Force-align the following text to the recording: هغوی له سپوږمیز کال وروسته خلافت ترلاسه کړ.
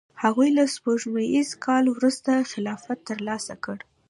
هغوی 0.23 0.49
له 0.57 0.63
سپوږمیز 0.75 1.49
کال 1.65 1.83
وروسته 1.95 2.47
خلافت 2.51 2.97
ترلاسه 3.09 3.53
کړ. 3.63 3.77